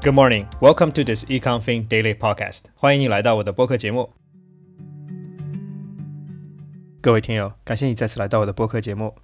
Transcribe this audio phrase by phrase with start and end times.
[0.00, 2.64] Good morning, welcome to this EconFin Daily Podcast。
[2.74, 4.12] 欢迎你来到我的播客节目。
[7.00, 9.14] 各位听友，感谢你再次来到我的播客节目。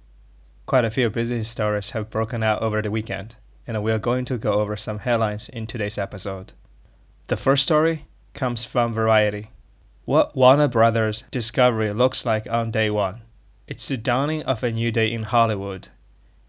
[0.65, 3.31] Quite a few business stories have broken out over the weekend,
[3.65, 6.53] and we are going to go over some headlines in today's episode.
[7.27, 8.01] The first story
[8.33, 9.49] comes from Variety.
[10.05, 13.21] What Warner Brothers Discovery looks like on day one.
[13.67, 15.89] It's the dawning of a new day in Hollywood.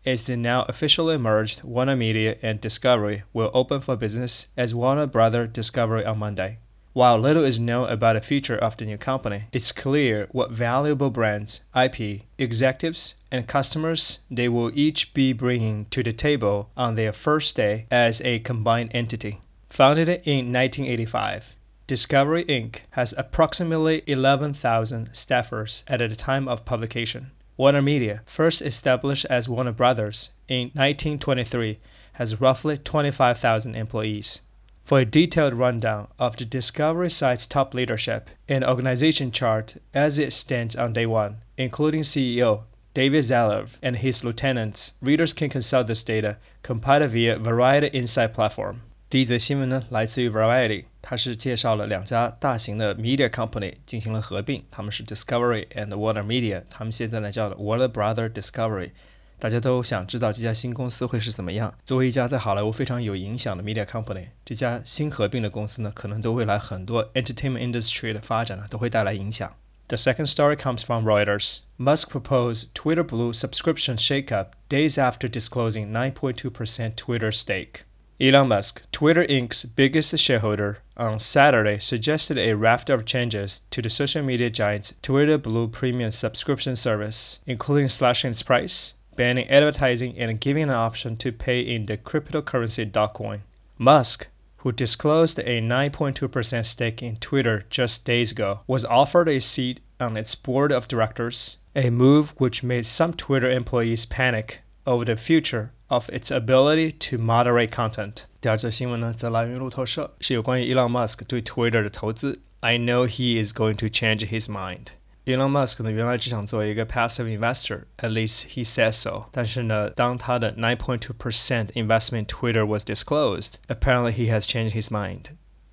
[0.08, 5.06] as the now officially merged Warner Media and Discovery will open for business as Warner
[5.06, 6.60] Brother Discovery on Monday.
[6.94, 11.10] While little is known about the future of the new company, it's clear what valuable
[11.10, 17.12] brands, IP, executives, and customers they will each be bringing to the table on their
[17.12, 19.42] first day as a combined entity.
[19.72, 22.84] Founded in 1985, Discovery Inc.
[22.92, 27.32] has approximately 11,000 staffers at the time of publication.
[27.58, 31.80] Warner Media, first established as Warner Brothers in 1923,
[32.14, 34.42] has roughly 25,000 employees.
[34.86, 40.34] For a detailed rundown of the Discovery site's top leadership and organization chart as it
[40.34, 46.04] stands on day one, including CEO David Zaslav and his lieutenants, readers can consult this
[46.04, 48.84] data compiled via Variety Insight platform.
[49.09, 58.93] 第一则新闻呢，来自于 Variety，它是介绍了两家大型的 media company 进行了合并，他们是 Discovery and Warner Media，他们现在呢叫 Warner Brother Discovery。
[59.39, 61.75] 大家都想知道这家新公司会是怎么样。
[61.85, 69.53] 作为一家在好莱坞非常有影响的 media company，这家新合并的公司呢，可能对未来很多 entertainment industry 的发展呢，都会带来影响。
[69.89, 71.59] The second story comes from Reuters.
[71.77, 77.81] Musk proposed Twitter Blue subscription shakeup days after disclosing 9.2% Twitter stake.
[78.20, 83.92] Elon Musk, Twitter Inc.'s biggest shareholder, on Saturday suggested a raft of changes to the
[83.92, 90.42] social media giant's Twitter Blue premium subscription service, including slashing its price, banning advertising, and
[90.42, 93.42] giving an option to pay in the cryptocurrency Dogecoin.
[93.78, 99.80] Musk, who disclosed a 9.2% stake in Twitter just days ago, was offered a seat
[100.00, 105.18] on its board of directors, a move which made some Twitter employees panic over the
[105.18, 108.25] future of its ability to moderate content。
[108.41, 112.41] 第二则新闻呢，则来源于路透社，是有关于 Elon Musk 对 Twitter 的投资。
[112.61, 118.93] I know he is going to change his mind。Elon Musk 呢，原来只想做一个 passive investor，at least he says
[118.93, 119.27] so。
[119.31, 125.27] 但是呢，当他的 nine point two percent investment Twitter was disclosed，apparently he has changed his mind。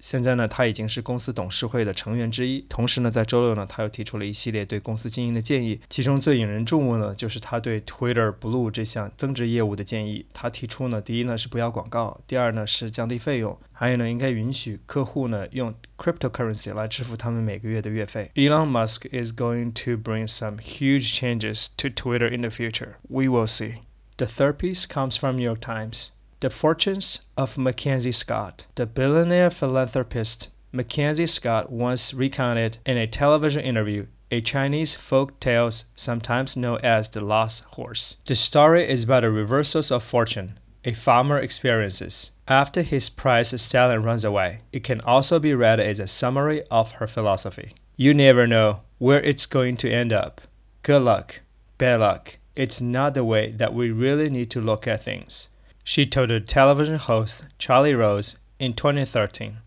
[0.04, 2.60] 现在呢，他已经是公司董事会的成员之一。
[2.68, 10.26] 同时呢，在周六呢，他又提出了一系列对公司经营的建议，其中最引人注目呢，就是他对 Twitter Blue 这项增值业务的建议。
[10.34, 18.30] 他提出呢，第一呢是不要广告，第二呢是降低费用，还有呢应该允许客户呢用 cryptocurrency 来支付他们每个月的月费。
[18.34, 22.96] Elon Musk is going to bring some huge changes to Twitter in the future.
[23.08, 23.76] We will see.
[24.18, 26.08] The third piece comes from New York Times.
[26.44, 28.66] The Fortunes of Mackenzie Scott.
[28.74, 35.70] The billionaire philanthropist Mackenzie Scott once recounted in a television interview a Chinese folk tale
[35.94, 38.18] sometimes known as the lost horse.
[38.26, 44.02] The story is about the reversals of fortune a farmer experiences after his prized stallion
[44.02, 44.58] runs away.
[44.70, 47.72] It can also be read as a summary of her philosophy.
[47.96, 50.42] You never know where it's going to end up.
[50.82, 51.40] Good luck,
[51.78, 52.36] bad luck.
[52.54, 55.48] It's not the way that we really need to look at things
[55.86, 59.58] she told television host Charlie Rose in 2013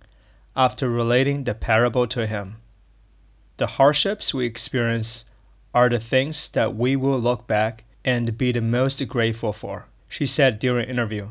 [0.56, 2.58] after relating the parable to him.
[3.58, 5.26] The hardships we experience
[5.76, 10.26] are the things that we will look back and be the most grateful for, she
[10.26, 11.30] said during an interview.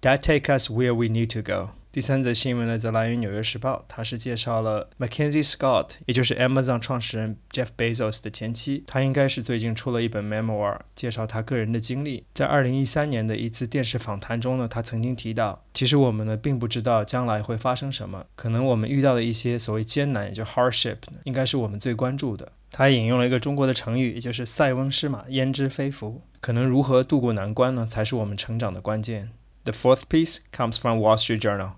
[0.00, 1.72] That take us where we need to go.
[1.96, 8.84] 第三则新闻呢，则来源于《纽约时报》，它是介绍了 Mackenzie Scott，也就是 Amazon 创始人 Jeff Bezos 的前妻。
[8.86, 12.26] 他应该是最近出了一本 memoir，介绍他个人的经历。
[12.34, 22.52] 在2013年的一次电视访谈中呢，他曾经提到，其实我们呢并不知道将来会发生什么，可能我们遇到的一些所谓艰难，也就 hardship，应该是我们最关注的。
[22.70, 26.20] 他引用了一个中国的成语，也就是“塞翁失马，焉知非福”。
[26.42, 29.30] 可能如何度过难关呢，才是我们成长的关键。
[29.64, 31.70] The fourth piece comes from Wall Street Journal.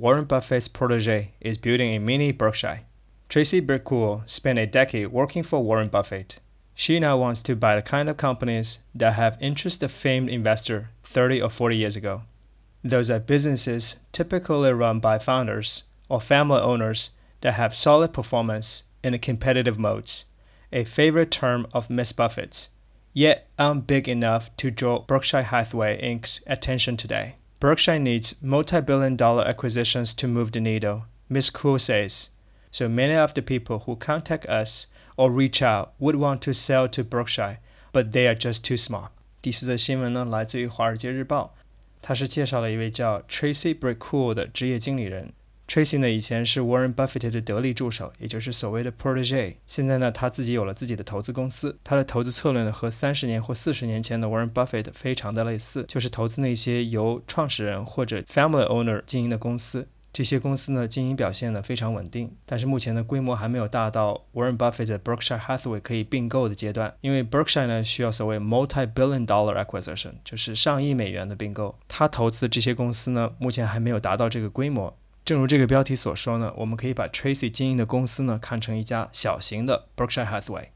[0.00, 2.82] Warren Buffett's protege is building a mini Berkshire.
[3.28, 6.38] Tracy Britt Cool spent a decade working for Warren Buffett.
[6.72, 10.90] She now wants to buy the kind of companies that have interest the famed investor
[11.02, 12.22] 30 or 40 years ago.
[12.84, 17.10] Those are businesses typically run by founders or family owners
[17.40, 20.26] that have solid performance in competitive moats,
[20.72, 22.68] a favorite term of Miss Buffett's,
[23.12, 27.34] yet aren't big enough to draw Berkshire Hathaway Inc.'s attention today.
[27.60, 31.50] Berkshire needs multi-billion dollar acquisitions to move the needle, Ms.
[31.50, 32.30] Cool says.
[32.70, 36.88] So many of the people who contact us or reach out would want to sell
[36.90, 37.58] to Berkshire,
[37.92, 39.08] but they are just too small.
[39.42, 41.54] 第四则新闻呢，来自于《华尔街日报》，
[42.00, 45.32] 它是介绍了一位叫 Tracy Britt Cool 的职业经理人。
[45.68, 49.56] Tracy 呢，以前是 Warren Buffett 的得力助手，也就是所谓的 protege。
[49.66, 51.78] 现在呢，他自己有了自己的投资公司。
[51.84, 59.86] 他的投资策略呢，和三十年或四十年前的 Warren Buffett 非常的类似，就是投资那些由创始人或者 family owner 经营的公司。
[60.10, 66.94] 这些公司呢，经营表现呢非常稳定，但是目前的规模还没有大到 Warren Buffett 的 Berkshire Hathaway 可以并购的阶段。
[67.02, 71.78] 因为 Berkshire 呢，需要所谓 multi-billion dollar acquisition，就是上亿美元的并购。
[71.86, 74.96] 他投资的这些公司呢，目前还没有达到这个规模。
[75.28, 80.68] 正如这个标题所说呢，我们可以把 Tracy 经营的公司呢看成一家小型的 Berkshire Hathaway。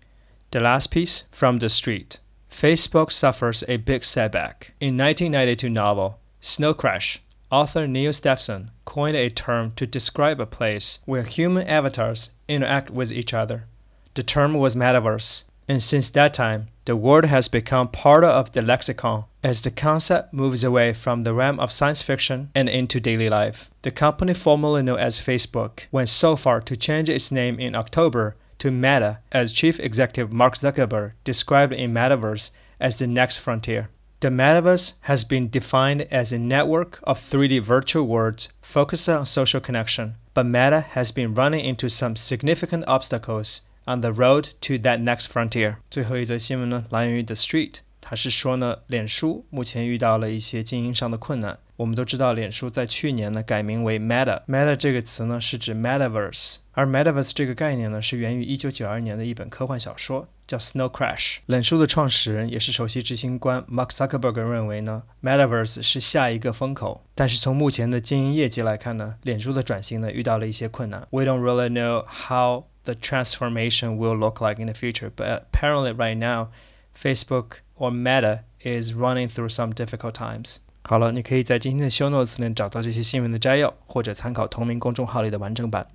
[0.50, 2.16] The last piece from the street.
[2.50, 4.74] Facebook suffers a big setback.
[4.78, 10.98] In 1992 novel Snow Crash, author Neal Stephenson coined a term to describe a place
[11.06, 13.64] where human avatars interact with each other.
[14.12, 18.62] The term was metaverse, and since that time, the word has become part of the
[18.62, 23.28] lexicon as the concept moves away from the realm of science fiction and into daily
[23.28, 23.70] life.
[23.82, 28.34] The company formerly known as Facebook went so far to change its name in October
[28.58, 32.50] to Meta, as chief executive Mark Zuckerberg described in Metaverse
[32.80, 33.88] as the next frontier.
[34.18, 39.60] The metaverse has been defined as a network of 3D virtual worlds focused on social
[39.60, 45.02] connection, but Meta has been running into some significant obstacles On the road to that
[45.02, 45.76] next frontier。
[45.90, 51.58] 最后一则新闻呢，来源于 The Street，它是说呢，脸书目前遇到了一些经营上的困难。
[51.76, 54.42] 我们都知道，脸书在去年呢改名为 Meta。
[54.46, 61.38] Meta 这个词呢是指 Metaverse，而 Metaverse 这个概念呢是源于1992年的一本科幻小说，叫 Snow Crash。
[61.46, 67.02] 脸书的创始人也是首席执行官 Mark Zuckerberg 认为呢，Metaverse 是下一个风口。
[67.16, 71.08] 但是从目前的经营业绩来看呢，脸书的转型呢遇到了一些困难。
[71.10, 75.11] We don't really know how the transformation will look like in the future.
[75.15, 76.49] But apparently, right now,
[76.95, 80.57] Facebook or Meta is running through some difficult times.
[80.83, 85.87] 好了，你可以在今天的 show notes 里找到这些新闻的摘要，或者参考同名公众号里的完整版。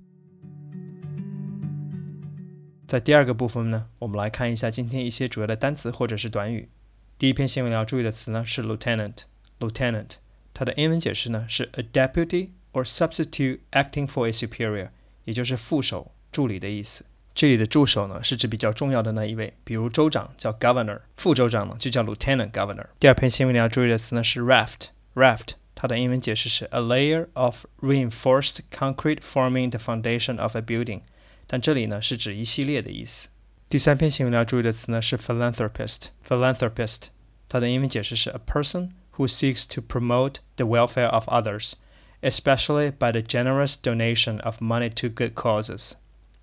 [2.87, 6.69] 在第二个部分呢，我们来看一下今天一些主要的单词或者是短语。
[7.17, 10.17] 第一篇新闻要注意的词呢是 lieutenant。lieutenant，
[10.53, 14.91] 它的英文解释呢是 a deputy or substitute acting for a superior，
[15.25, 17.05] 也就是副手 助理的意思。
[17.35, 22.87] 这里的助手呢，是指比较重要的那一位，比如州长叫 governor，副州长呢就叫 lieutenant governor。
[23.01, 31.01] 第二篇新闻你要注意的词呢是 raft，raft 它的英文解释是 a layer of reinforced concrete forming the foundation of a building，
[31.47, 33.29] 但这里呢是指一系列的意思。
[33.71, 37.05] 第三篇新闻你要注意的词呢是 philanthropist，philanthropist
[37.49, 44.39] 它的英文解释是 a person who seeks to promote the welfare of others，especially by the generous donation
[44.43, 45.95] of money to good causes。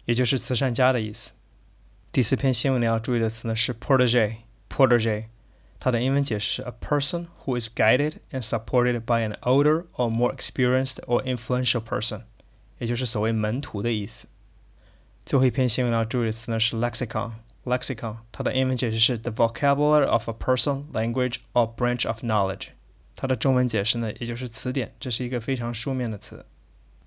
[0.06, 1.34] 也就是慈善家的意思。
[2.12, 5.26] 第四篇新闻你要注意的词呢是 protege。protege，
[5.80, 11.82] 它的英文解释是 a person who is guided and supported by an older or more experienced or influential
[11.82, 12.22] person，
[12.78, 14.28] 也就是所谓门徒的意思。
[15.26, 22.70] 最后一篇新闻要注意的词呢是 lexicon。lexicon，它的英文解释是 the vocabulary of a person, language or branch of knowledge。
[23.16, 26.46] 它的中文解释呢也就是词典，这是一个非常书面的词。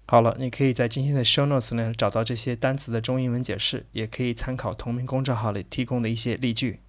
[0.10, 6.80] 好了，你可以在今天的 show notes 呢找到这些单词的中英文解释，也可以参考同名公众号里提供的一些例句。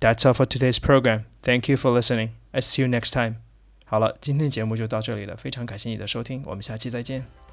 [0.00, 1.22] That's all for today's program.
[1.42, 2.30] Thank you for listening.
[2.50, 3.36] I see you next time.
[3.84, 7.43] 好了，今天的节目就到这里了，非常感谢你的收听，我们下期再见。